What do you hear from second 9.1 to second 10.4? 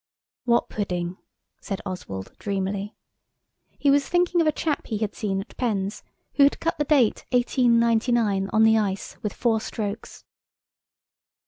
with four strokes.